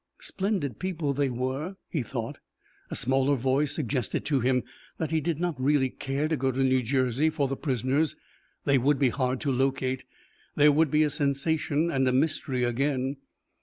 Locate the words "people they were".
0.79-1.75